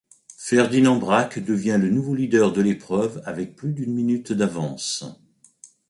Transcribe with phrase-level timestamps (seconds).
[0.35, 5.03] Ferdinand Bracke devient le nouveau leader de l'épreuve avec plus d'une minute d'avance.